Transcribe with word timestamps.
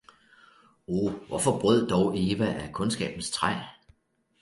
Oh, 0.87 1.11
hvorfor 1.27 1.59
brød 1.59 1.87
dog 1.89 2.13
Eva 2.17 2.45
af 2.45 2.73
Kundskabens 2.73 3.31
træ! 3.31 3.53